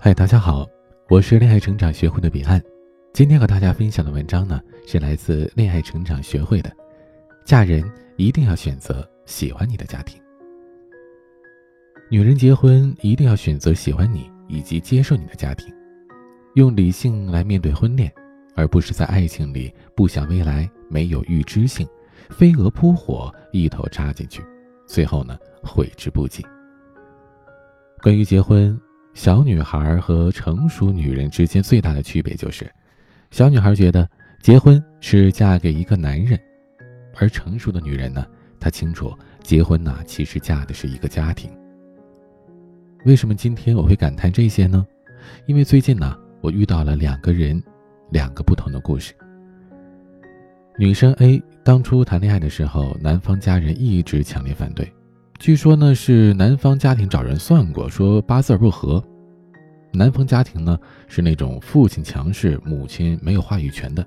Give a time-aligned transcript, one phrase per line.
[0.00, 0.64] 嗨，大家好，
[1.08, 2.62] 我是恋爱成长学会的彼岸。
[3.12, 6.70] 今天和大家分享的文章呢，是来自恋爱成长学会的。
[7.44, 7.82] 嫁人
[8.16, 10.22] 一定要选择喜欢你的家庭。
[12.08, 15.74] 女人结婚一定要选择喜欢你以及接受你的家庭，
[16.54, 18.10] 用理性来面对婚恋，
[18.54, 21.84] 而不是在爱情里不想未来，没有预知性，
[22.30, 24.44] 飞蛾扑火，一头扎进去，
[24.86, 26.46] 最后呢悔之不及。
[28.00, 28.80] 关于结婚。
[29.18, 32.70] 小女孩和成熟女人之间最大的区别就是，
[33.32, 34.08] 小女孩觉得
[34.40, 36.38] 结婚是嫁给一个男人，
[37.16, 38.24] 而成熟的女人呢，
[38.60, 39.12] 她清楚
[39.42, 41.50] 结婚呢其实嫁的是一个家庭。
[43.06, 44.86] 为什么今天我会感叹这些呢？
[45.46, 47.60] 因为最近呢，我遇到了两个人，
[48.10, 49.12] 两个不同的故事。
[50.78, 54.88] 女生 A 当初谈恋爱的时候，男方家人一直强烈反对。
[55.38, 59.02] 据说呢是男方家庭找人算过，说八字不合。
[59.92, 64.04] 男方家庭呢是那种父亲强势，母亲没有话语权的，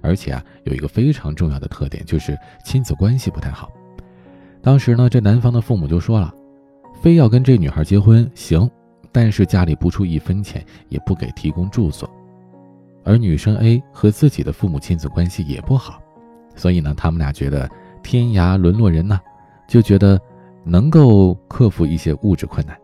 [0.00, 3.72] 而且啊有一个非常重要的特点，就是亲子关系不太好。
[4.62, 6.32] 当时呢这男方的父母就说了，
[7.02, 8.70] 非要跟这女孩结婚行，
[9.10, 12.08] 但是家里不出一分钱，也不给提供住所。
[13.04, 16.00] 而女生 A 和自己的父母亲子关系也不好，
[16.54, 17.68] 所以呢他们俩觉得
[18.00, 19.20] 天涯沦落人呐，
[19.66, 20.20] 就觉得。
[20.68, 22.78] 能够克服一些物质困难，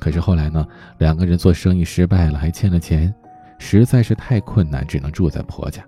[0.00, 0.66] 可是后来呢，
[0.98, 3.14] 两个人做生意失败了，还欠了钱，
[3.60, 5.84] 实在是太困难，只能住在婆家。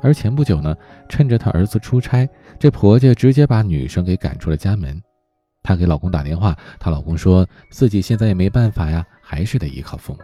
[0.00, 0.76] 而前不久呢，
[1.08, 5.00] 趁着她儿子出差，这婆家直接把女生给赶出了家门。
[5.62, 10.18] 她给老公打电话，她老公说自己现在也没办法呀，还是得依靠父母。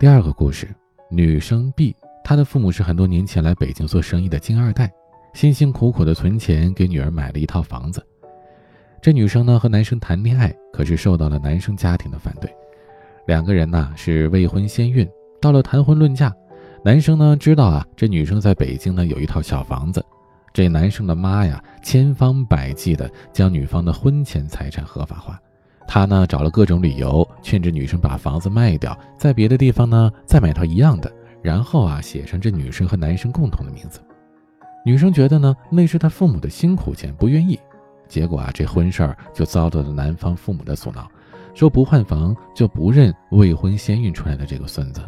[0.00, 0.68] 第二个故事，
[1.08, 4.90] 女生 B，她的父母是很多年前来北京做生意的金二代。
[5.32, 8.04] 辛辛苦苦的存钱给女儿买了一套房子，
[9.00, 12.52] 这女生呢和男生谈恋爱，可是受到了男生家庭的反对。
[13.26, 15.08] 两个人呢是未婚先孕，
[15.40, 16.34] 到了谈婚论嫁，
[16.84, 20.04] 男生呢知道啊这女生在北京呢有一套小房子，
[20.52, 25.40] 这男生的妈呀千方百计的将女方的婚前财产合法化，
[25.86, 34.00] 他呢找了各种理由劝这女生把房子卖掉，在别的地方呢再买套一样的，然后啊写上这女生和男生共同的名字。
[34.84, 37.58] 女生觉得呢，那是她父母的辛苦钱，不愿意。
[38.08, 41.08] 结果啊，这婚事儿就遭到了男方父母的阻挠，
[41.54, 45.00] 说不换房就不认未婚先孕出来的这个孙子。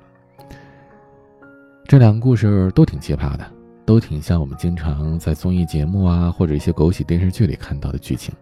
[1.85, 3.51] 这两个故事都挺奇葩的，
[3.85, 8.33] 都挺像我们经常在综艺节目啊或者一些狗血电视剧里看到的剧情。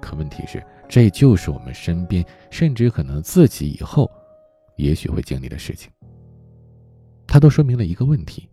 [0.00, 4.10] 可问题是，这就是我们身边，甚至可能自己以后，
[4.76, 5.90] 也许会经历的事情。
[7.26, 8.48] 它都说明了一个问题：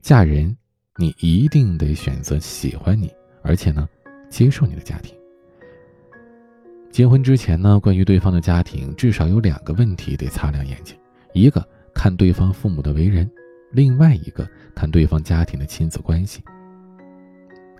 [0.00, 0.56] 嫁人。
[1.00, 3.88] 你一定得选择喜欢你，而且呢，
[4.28, 5.16] 接受你的家庭。
[6.90, 10.94] 结婚之前呢，关于对方的家庭，至少有两个问题得擦亮眼睛：
[11.32, 13.26] 一个看对方父母的为人，
[13.70, 16.44] 另外一个看对方家庭的亲子关系。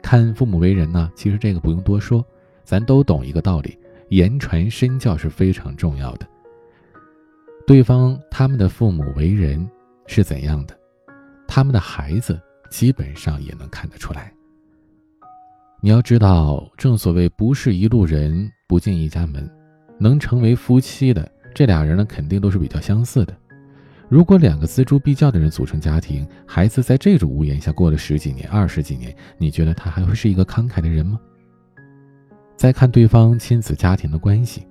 [0.03, 2.25] 看父母为人呢，其实这个不用多说，
[2.65, 3.79] 咱都懂一个道理：
[4.09, 6.27] 言传身教是非常重要的。
[7.67, 9.71] 对方他们的父母为人
[10.07, 10.75] 是怎样的，
[11.47, 12.41] 他们的孩子。
[12.71, 14.33] 基本上也能看得出来。
[15.83, 19.51] 你要知道，正所谓不是一路人，不进一家门。
[19.99, 23.37] 能成为夫妻的这俩人呢，肯定都是比较相似的。
[24.09, 31.21] 如果两个锱铢必较的人组成家庭，孩子在这种屋檐下过了十几年、二十几年，你觉得他还会是一个慷慨的人吗？
[32.57, 34.67] 再看对方亲子家庭的关系，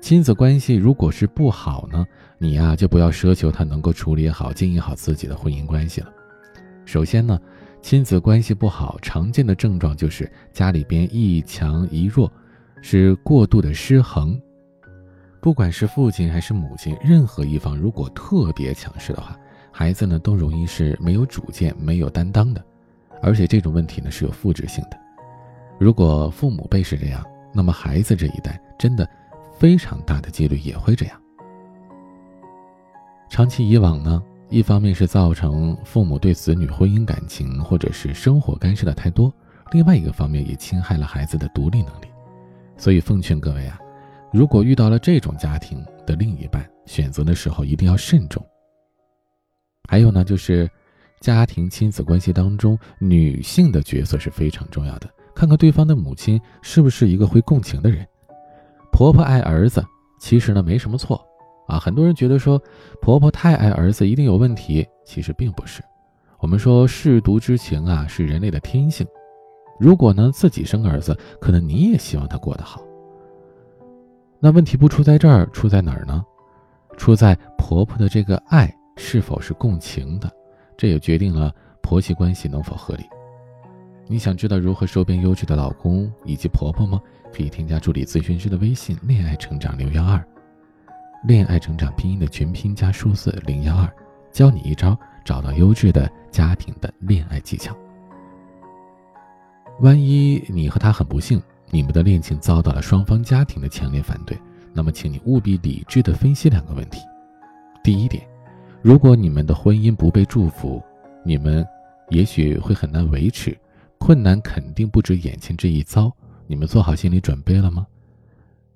[0.00, 2.06] 亲子关系如果是不好呢，
[2.38, 6.12] 你呀就不要奢求他能够处理好、经营好自己的婚姻关系了。
[6.84, 7.40] 首先呢，
[7.82, 12.30] 亲子关系不好，常见的症状就是家里边一强一弱，
[12.82, 14.40] 是过度的失衡。
[15.40, 19.38] 不管是父亲还是母亲，任何一方如果特别强势的话，
[19.70, 22.64] 孩子呢都容易是没有主见、没有担当的。
[23.22, 24.98] 而且这种问题呢是有复制性的。
[25.78, 29.08] 如果父母辈是这样，那么孩子这一代真的
[29.58, 31.20] 非常大的几率也会这样。
[33.28, 34.22] 长期以往呢？
[34.50, 39.32] 一方面是造成父母对子女婚姻感情或者是生活干涉的太多，
[39.72, 42.06] 另外一个方面也侵害了孩子的独立能力。
[42.76, 43.78] 所以奉劝各位啊，
[44.32, 48.44] 如果遇到了这种家庭的另一半，选择的时候一定要慎重。
[49.88, 50.70] 还有呢，就是
[51.20, 55.08] 家庭亲子关系当中，女性的角色是非常重要的。
[55.34, 58.06] 看看对方的母亲是不是一个会共情的人，
[58.92, 59.84] 婆婆爱儿子，
[60.20, 61.20] 其实呢没什么错。
[61.66, 62.60] 啊，很多人觉得说
[63.00, 65.82] 婆婆太爱儿子一定有问题，其实并不是。
[66.38, 69.06] 我们说舐犊之情啊，是人类的天性。
[69.80, 72.82] 如果呢自己生儿子，可能你也希望他过得好。
[74.38, 76.24] 那问题不出在这儿，出在哪儿呢？
[76.96, 80.30] 出在婆婆的这个爱是否是共情的，
[80.76, 81.52] 这也决定了
[81.82, 83.04] 婆媳关系能否合理。
[84.06, 87.00] 你想知道如何收编优质的老公以及婆婆吗？
[87.32, 90.24] 可以添加助理咨询师的微信“恋爱成长六幺二”，
[91.26, 93.90] 恋爱成长拼音的全拼加数字零幺二，
[94.30, 94.94] 教你一招
[95.24, 97.74] 找到优质的家庭的恋爱技巧。
[99.80, 104.38] 万一你和他很不幸，你们的恋情遭到了双方家庭的强烈反对，
[104.74, 107.00] 那么请你务必理智的分析两个问题。
[107.82, 108.22] 第一点，
[108.82, 110.82] 如果你们的婚姻不被祝福，
[111.24, 111.66] 你们
[112.10, 113.56] 也许会很难维持。
[113.96, 116.12] 困难肯定不止眼前这一遭，
[116.46, 117.86] 你们做好心理准备了吗？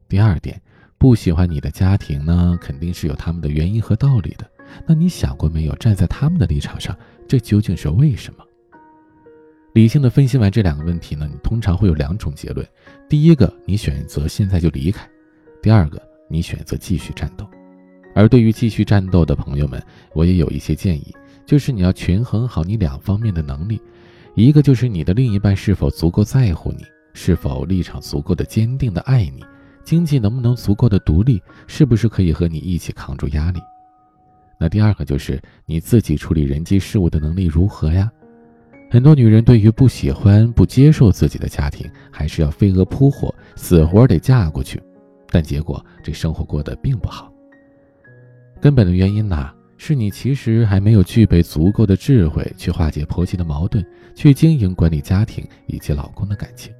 [0.09, 0.59] 第二点，
[0.99, 4.45] 不喜欢你的家庭呢，肯定是有他们的原因和道理的。
[4.87, 6.97] 那你想过没有，站在他们的立场上，
[7.27, 8.45] 这究竟是为什么？
[9.75, 12.67] 理性的分析完这两个问题呢，你通常会有两种结论：
[13.09, 15.07] 第一个，你选择现在就离开；
[15.63, 17.49] 第二个，你选择继续战斗。
[18.15, 19.81] 而对于继续战斗的朋友们，
[20.15, 21.15] 我也有一些建议，
[21.47, 23.81] 就是你要权衡好你两方面的能力。
[24.35, 29.45] 一个就是你的另一半是否足够在乎你，是否立场足够的坚定的爱你，
[29.89, 33.59] 经济能不能足够的独立，是不是可以和你一起扛住压力？
[34.61, 38.13] 那第二个就是你自己处理人际事务的能力如何呀？
[38.91, 44.79] 很多女人对于不喜欢、不接受自己的家庭，还是要飞蛾扑火，死活得嫁过去，
[45.31, 47.33] 但结果这生活过得并不好。
[48.61, 49.51] 根本的原因呢？
[49.79, 53.83] 是你其实还没有具备足够的智慧去化解婆媳的矛盾，
[54.15, 56.75] 去经营管理家庭以及老公的感情，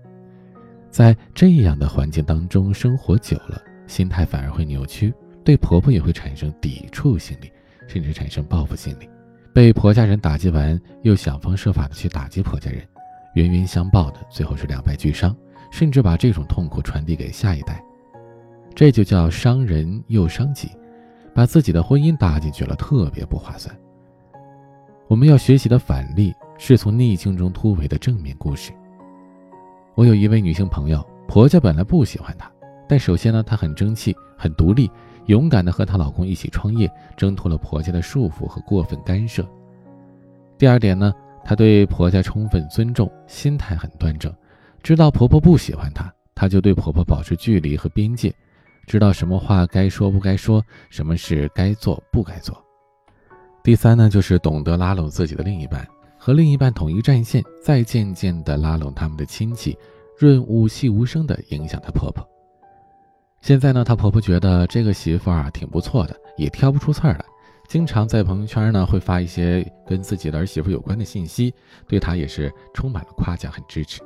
[0.91, 5.13] 在这样的环境当中生活久了，心态反而会扭曲，
[5.45, 7.51] 对婆婆也会产生抵触心理，
[7.87, 9.09] 甚至产生报复心理，
[9.55, 12.83] 被婆家人打击完，又想方设法的去打击婆家人，
[13.35, 15.37] 冤冤相报的，最后是两败俱伤，
[15.71, 17.83] 甚至把这种痛苦传递给下一代，
[18.75, 20.71] 这就叫伤人又伤己。
[21.35, 23.73] 把自己的婚姻搭进去了，特别不划算。
[25.07, 28.73] 我们要学习的反例是从逆境中突围的正面故事。
[29.99, 32.49] 我有一位女性朋友，婆家本来不喜欢她，
[32.89, 34.89] 但首先呢，她很争气，很独立，
[35.27, 39.45] 勇敢的和她老公一起创业，挣脱了婆家的束缚和过分干涉。
[40.57, 41.13] 第二点呢，
[41.45, 44.33] 她对婆家充分尊重，心态很端正，
[44.85, 48.33] 知道婆婆不喜欢她，她就对婆婆保持距离和边界。
[48.87, 52.57] 知道什么话该说不该说，什么事该做不该做。
[53.65, 55.85] 第三呢，就是懂得拉拢自己的另一半，
[56.29, 59.75] 和另一半统一战线，再渐渐的拉拢他们的亲戚，
[60.19, 62.23] 润物细无声的影响她婆婆。
[63.41, 67.25] 现在呢，她婆婆觉得这个媳妇啊挺不错的，也挑不出刺儿来，
[67.67, 71.55] 经常在朋友圈呢会发一些跟自己的儿媳妇有关的信息，
[71.87, 74.03] 对她也是充满了夸奖，很支持。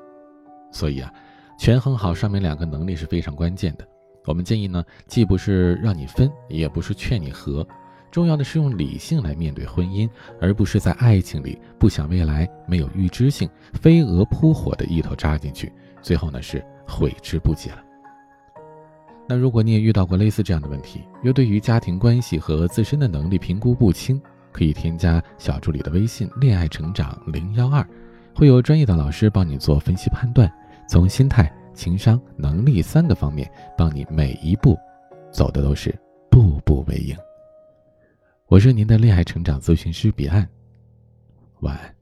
[0.71, 1.13] 所以啊，
[1.59, 3.85] 权衡好上面两个能力是非常关键的。
[4.27, 7.67] 我们建议呢，既不是让你分，也不是劝你和，
[8.13, 10.09] 重要的是用理性来面对婚姻，
[10.41, 15.73] 而不是在爱情里不想未来、没有预知性、飞蛾扑火的一头扎进去，
[16.03, 17.83] 最后呢是悔之不及了。
[19.27, 24.21] 那如果你也遇到过类似这样的问题，又对于家庭关系和自身的能力评估不清，
[24.53, 27.85] 可以添加小助理的微信“恋爱成长零幺二”，
[28.37, 30.53] 会有专业的老师帮你做分析判断，
[30.87, 31.53] 从心态。
[31.75, 34.77] 情商、能力三个方面，帮你每一步
[35.33, 35.99] 走的都是
[36.31, 37.17] 步步为营。
[38.53, 40.47] 我是您的恋爱成长咨询师彼岸，
[41.61, 42.02] 晚安。